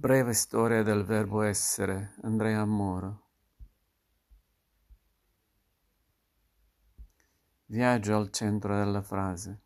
[0.00, 3.22] Breve storia del verbo essere, Andrea Moro.
[7.64, 9.60] Viaggio al centro della frase.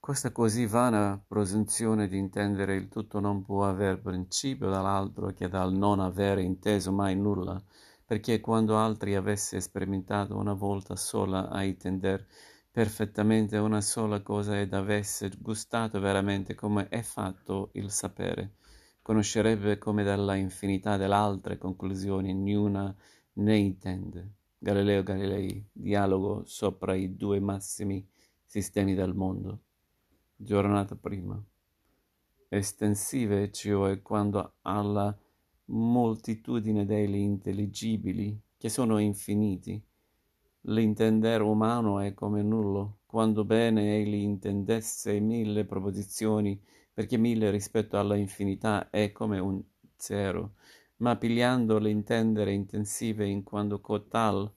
[0.00, 5.74] Questa così vana presunzione di intendere il tutto non può aver principio dall'altro che dal
[5.74, 7.62] non avere inteso mai nulla,
[8.06, 12.26] perché quando altri avesse sperimentato una volta sola a intender
[12.72, 18.54] perfettamente una sola cosa ed avesse gustato veramente come è fatto il sapere,
[19.02, 22.94] conoscerebbe come dalla infinità delle altre conclusioni niuna
[23.34, 24.30] ne intende.
[24.56, 28.08] Galileo Galilei, dialogo sopra i due massimi
[28.46, 29.60] sistemi del mondo.
[30.34, 31.40] Giornata prima.
[32.48, 35.14] Estensive, cioè quando alla
[35.66, 39.82] moltitudine degli intelligibili, che sono infiniti,
[40.66, 46.60] L'intendere umano è come nullo, quando bene egli intendesse mille proposizioni,
[46.92, 49.60] perché mille rispetto alla infinità è come un
[49.96, 50.54] zero,
[50.98, 54.48] ma pigliando l'intendere intensive in quando cotal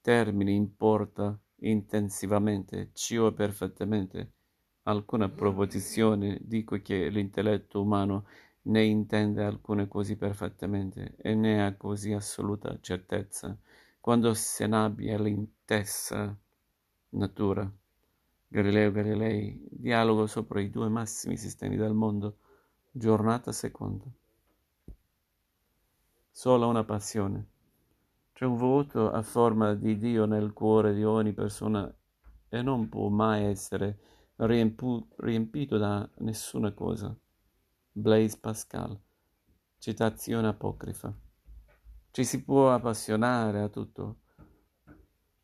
[0.00, 4.32] termini importa intensivamente, cio perfettamente,
[4.84, 8.24] alcuna proposizione, dico che l'intelletto umano
[8.62, 13.54] ne intende alcune così perfettamente e ne ha così assoluta certezza
[14.00, 16.36] quando se n'abbia l'intessa
[17.10, 17.70] natura.
[18.48, 22.38] Galileo Galilei, dialogo sopra i due massimi sistemi del mondo,
[22.90, 24.04] giornata seconda.
[26.30, 27.46] Sola una passione.
[28.32, 31.94] C'è un vuoto a forma di Dio nel cuore di ogni persona
[32.48, 33.98] e non può mai essere
[34.36, 37.14] riempu- riempito da nessuna cosa.
[37.92, 38.98] Blaise Pascal.
[39.78, 41.14] Citazione apocrifa.
[42.12, 44.16] Ci si può appassionare a tutto.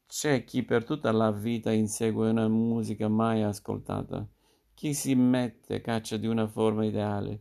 [0.04, 4.26] C'è chi per tutta la vita insegue una musica mai ascoltata,
[4.74, 7.40] chi si mette caccia di una forma ideale,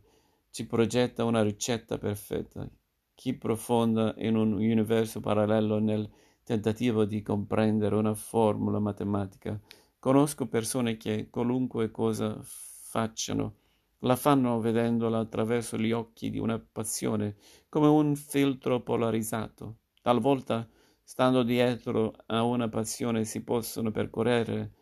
[0.50, 2.70] ci progetta una ricetta perfetta,
[3.16, 6.08] chi profonda in un universo parallelo nel
[6.44, 9.60] tentativo di comprendere una formula matematica.
[9.98, 13.54] Conosco persone che qualunque cosa facciano
[14.00, 17.36] la fanno vedendola attraverso gli occhi di una passione,
[17.68, 19.78] come un filtro polarizzato.
[20.02, 20.68] Talvolta,
[21.02, 24.72] stando dietro a una passione, si possono percorrere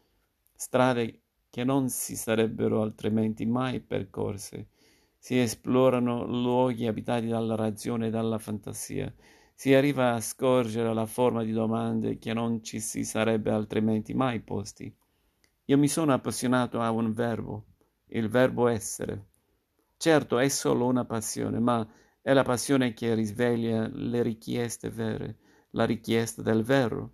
[0.55, 4.69] strade che non si sarebbero altrimenti mai percorse.
[5.17, 9.13] Si esplorano luoghi abitati dalla ragione e dalla fantasia.
[9.55, 14.41] Si arriva a scorgere la forma di domande che non ci si sarebbe altrimenti mai
[14.41, 14.93] posti.
[15.67, 17.67] Io mi sono appassionato a un verbo
[18.15, 19.27] il verbo essere.
[19.97, 21.87] Certo, è solo una passione, ma
[22.21, 25.39] è la passione che risveglia le richieste vere,
[25.71, 27.13] la richiesta del vero.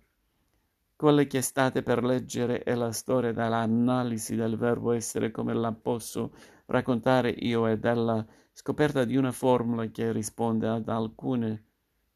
[0.95, 6.33] Quella che state per leggere è la storia dell'analisi del verbo essere come la posso
[6.67, 8.23] raccontare io e della
[8.53, 11.65] scoperta di una formula che risponde ad alcune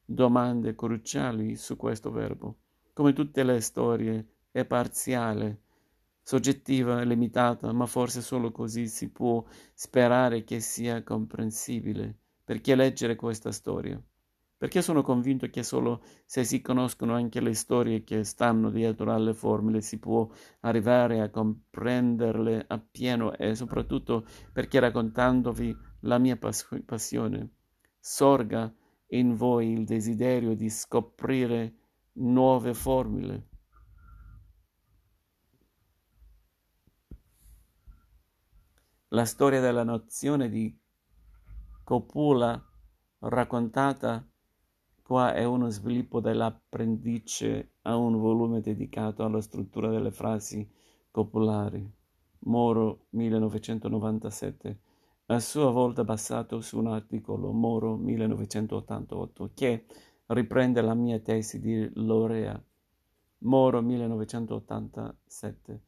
[0.05, 2.57] domande cruciali su questo verbo.
[2.93, 5.63] Come tutte le storie, è parziale,
[6.25, 12.17] soggettiva e limitata, ma forse solo così si può sperare che sia comprensibile.
[12.43, 14.01] Perché leggere questa storia?
[14.57, 19.35] Perché sono convinto che solo se si conoscono anche le storie che stanno dietro alle
[19.35, 20.27] formule si può
[20.61, 27.49] arrivare a comprenderle appieno e soprattutto perché raccontandovi la mia passione
[27.99, 28.73] sorga
[29.09, 31.73] in voi il desiderio di scoprire
[32.13, 33.49] nuove formule.
[39.09, 40.75] La storia della nozione di
[41.83, 42.59] copula
[43.19, 44.27] raccontata
[45.03, 50.67] qua è uno sviluppo dell'appendice a un volume dedicato alla struttura delle frasi
[51.11, 51.87] copulari.
[52.39, 54.79] Moro 1997,
[55.27, 59.85] a sua volta basato su un articolo Moro 1988 che
[60.27, 62.59] riprende la mia tesi di laurea.
[63.37, 65.81] Moro 1987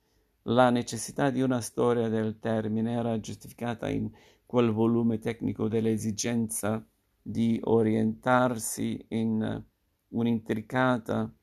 [0.49, 4.09] la necessità di una storia del termine era giustificata in
[4.45, 6.85] quel volume tecnico dell'esigenza
[7.21, 9.63] di orientarsi in
[10.09, 11.33] un'intricata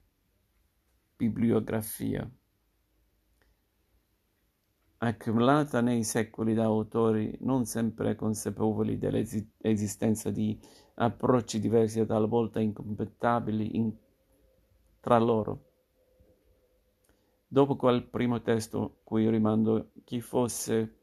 [1.16, 2.28] bibliografia
[5.06, 10.58] accumulata nei secoli da autori non sempre consapevoli dell'esistenza di
[10.94, 13.92] approcci diversi e talvolta incompatibili in,
[15.00, 15.73] tra loro.
[17.54, 20.96] Dopo quel primo testo, cui rimando chi fosse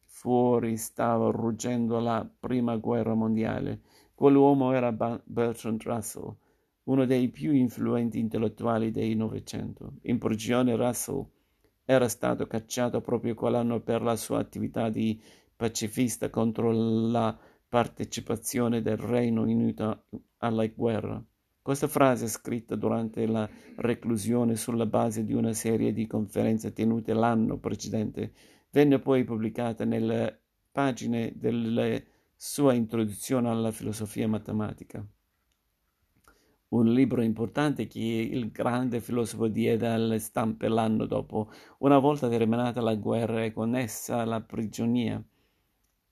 [0.06, 3.82] fuori stava ruggendo la prima guerra mondiale?
[4.14, 6.36] Quell'uomo era Bertrand Russell,
[6.84, 9.94] uno dei più influenti intellettuali del Novecento.
[10.04, 11.26] In prigione Russell
[11.86, 15.22] era stato cacciato proprio quell'anno per la sua attività di
[15.56, 20.06] pacifista contro la partecipazione del Regno Unito
[20.38, 21.24] alla guerra.
[21.64, 27.58] Questa frase, scritta durante la reclusione sulla base di una serie di conferenze tenute l'anno
[27.58, 28.34] precedente,
[28.70, 31.98] venne poi pubblicata nelle pagine della
[32.36, 35.08] sua introduzione alla filosofia matematica.
[36.68, 42.82] Un libro importante che il grande filosofo diede alle stampe l'anno dopo, una volta terminata
[42.82, 45.24] la guerra e con essa la prigionia,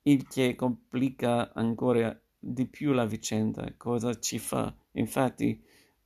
[0.03, 3.71] il che complica ancora di più la vicenda.
[3.77, 4.75] Cosa ci fa?
[4.93, 5.63] Infatti,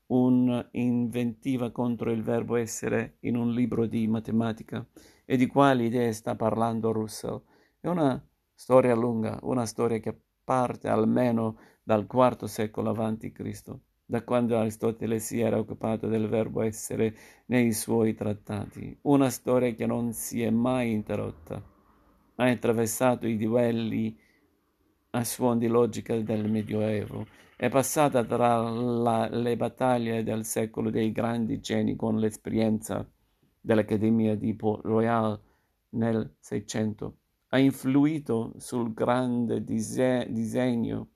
[0.08, 4.86] un'inventiva contro il verbo essere in un libro di matematica
[5.24, 7.42] e di quali idee sta parlando Russell.
[7.80, 8.22] È una
[8.54, 15.40] storia lunga, una storia che parte almeno dal IV secolo a.C da quando Aristotele si
[15.40, 17.16] era occupato del verbo essere
[17.48, 21.62] nei suoi trattati, una storia che non si è mai interrotta.
[22.36, 24.16] Ha attraversato i duelli
[25.16, 27.26] a suon di logica del Medioevo,
[27.56, 33.10] è passata tra la, le battaglie del secolo dei grandi geni con l'esperienza
[33.62, 35.40] dell'Accademia di Port Royal
[35.92, 37.16] nel Seicento,
[37.50, 41.12] ha influito sul grande dise- disegno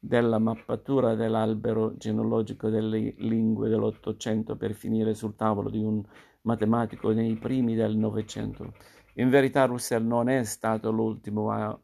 [0.00, 6.02] della mappatura dell'albero genealogico delle lingue dell'Ottocento per finire sul tavolo di un
[6.42, 8.72] matematico nei primi del Novecento.
[9.14, 11.78] In verità Russell non è stato l'ultimo a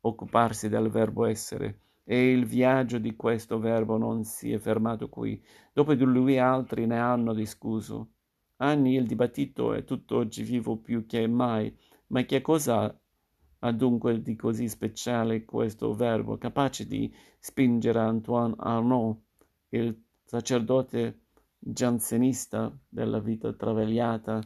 [0.00, 1.80] occuparsi del verbo essere
[2.10, 5.44] e il viaggio di questo verbo non si è fermato qui.
[5.74, 8.12] Dopo di lui altri ne hanno discusso.
[8.56, 11.70] Anni il dibattito è tutt'oggi vivo più che mai,
[12.06, 12.98] ma che cosa
[13.58, 19.18] ha dunque di così speciale questo verbo, capace di spingere Antoine Arnaud,
[19.70, 21.24] il sacerdote
[21.58, 24.40] giansenista della vita travagliata,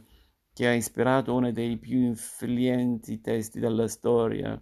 [0.51, 4.61] che ha ispirato uno dei più influenti testi della storia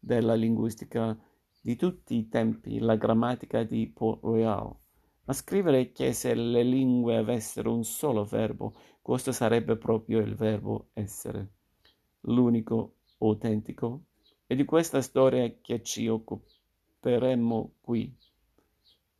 [0.00, 1.16] della linguistica
[1.60, 4.74] di tutti i tempi, la grammatica di Port Royal,
[5.26, 10.88] a scrivere che se le lingue avessero un solo verbo, questo sarebbe proprio il verbo
[10.94, 11.52] essere,
[12.22, 14.06] l'unico autentico,
[14.46, 18.12] è di questa storia che ci occuperemo qui.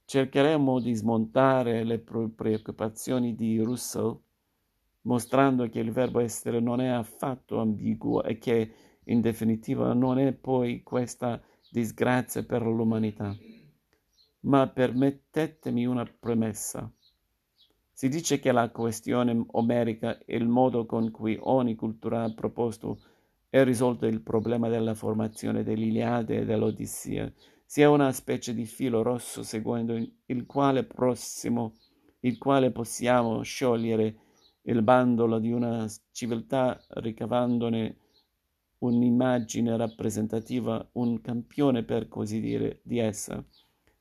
[0.04, 4.18] Cercheremo di smontare le preoccupazioni di Russell,
[5.02, 8.74] mostrando che il verbo essere non è affatto ambiguo e che,
[9.10, 11.40] in definitiva, non è poi questa
[11.70, 13.36] disgrazia per l'umanità.
[14.40, 16.90] Ma permettetemi una premessa.
[17.92, 23.00] Si dice che la questione omerica e il modo con cui ogni cultura ha proposto
[23.50, 27.30] e risolto il problema della formazione dell'Iliade e dell'Odissea,
[27.66, 29.94] sia una specie di filo rosso seguendo
[30.26, 31.74] il quale prossimo,
[32.20, 34.16] il quale possiamo sciogliere
[34.62, 37.96] il bandolo di una civiltà ricavandone
[38.80, 43.42] un'immagine rappresentativa, un campione per così dire di essa.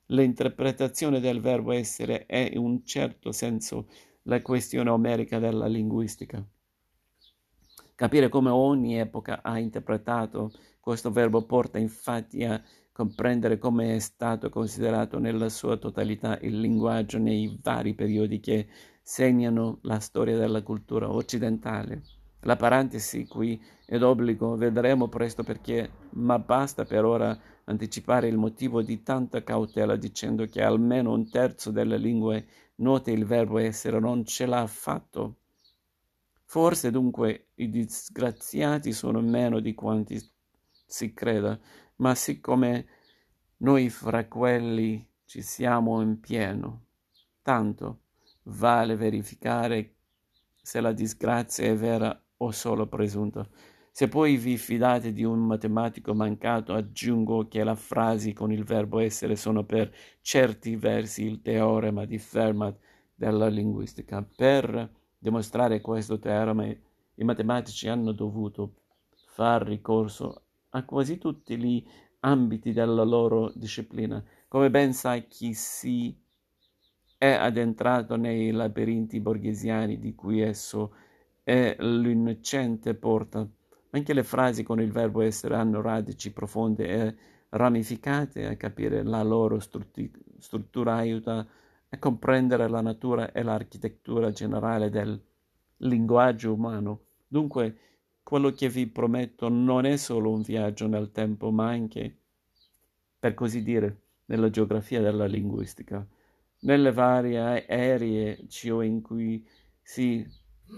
[0.08, 3.88] L'interpretazione del verbo essere è in un certo senso
[4.24, 6.44] la questione omerica della linguistica.
[7.96, 14.50] Capire come ogni epoca ha interpretato questo verbo porta infatti a comprendere come è stato
[14.50, 18.68] considerato nella sua totalità il linguaggio nei vari periodi che
[19.02, 22.19] segnano la storia della cultura occidentale.
[22.44, 28.82] La parentesi qui è d'obbligo, vedremo presto perché, ma basta per ora anticipare il motivo
[28.82, 34.26] di tanta cautela dicendo che almeno un terzo delle lingue note il verbo essere non
[34.26, 35.36] ce l'ha affatto.
[36.46, 40.20] Forse dunque i disgraziati sono meno di quanti
[40.86, 41.60] si creda,
[41.98, 42.88] ma siccome
[43.58, 46.86] noi fra quelli ci siamo in pieno,
[47.42, 48.00] tanto
[48.44, 49.96] vale verificare
[50.62, 53.48] se la disgrazia è vera o solo presunta.
[53.92, 59.00] Se poi vi fidate di un matematico mancato, aggiungo che le frasi con il verbo
[59.00, 62.78] essere sono per certi versi il teorema di Fermat
[63.14, 64.24] della linguistica.
[64.24, 68.76] Per dimostrare questo teorema i matematici hanno dovuto
[69.34, 71.84] far ricorso a quasi tutti gli
[72.22, 74.24] ambiti della loro disciplina.
[74.48, 76.18] Come ben sai chi si
[77.18, 81.09] è addentrato nei labirinti borghesiani di cui esso è
[81.80, 83.48] l'innocente porta.
[83.92, 87.16] Anche le frasi con il verbo essere hanno radici profonde e
[87.50, 91.48] ramificate a capire la loro struttura aiuta
[91.90, 95.20] a comprendere la natura e l'architettura generale del
[95.78, 97.02] linguaggio umano.
[97.28, 97.78] Dunque,
[98.22, 102.16] quello che vi prometto non è solo un viaggio nel tempo, ma anche,
[103.18, 106.06] per così dire, nella geografia della linguistica,
[106.60, 108.46] nelle varie aree
[108.84, 109.44] in cui
[109.82, 110.24] si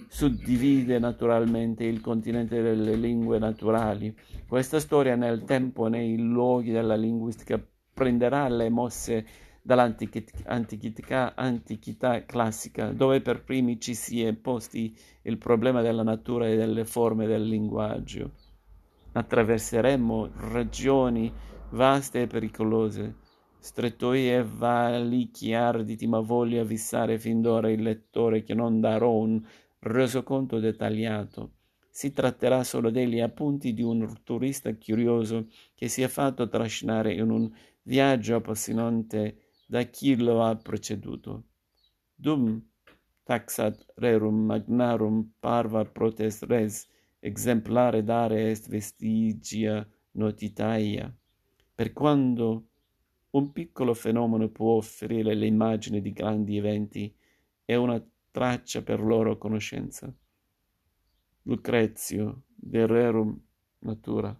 [0.08, 4.16] suddivide naturalmente il continente delle lingue naturali.
[4.48, 7.62] Questa storia nel tempo, nei luoghi della linguistica,
[7.94, 9.26] prenderà le mosse
[9.62, 16.56] dall'antichità antichità classica, dove per primi ci si è posti il problema della natura e
[16.56, 18.32] delle forme del linguaggio.
[19.14, 21.32] Attraverseremo regioni
[21.72, 23.16] vaste e pericolose,
[23.60, 29.42] strettoie e valichi arditi, ma voglio avvisare fin d'ora il lettore che non darò un
[29.82, 31.54] resoconto dettagliato.
[31.90, 37.30] Si tratterà solo degli appunti di un turista curioso che si è fatto trascinare in
[37.30, 37.52] un
[37.84, 41.44] viaggio appassionante da chi lo ha preceduto.
[42.16, 42.64] Dum
[43.24, 46.88] taxat rerum magnarum parva protest res
[47.20, 51.14] exemplare dare est vestigia notitaia.
[51.74, 52.68] Per quando
[53.32, 57.14] un piccolo fenomeno può offrire l'immagine di grandi eventi,
[57.64, 60.14] è una traccia per loro conoscenza.
[61.44, 63.40] Lucrezio, de rerum
[63.80, 64.40] natura.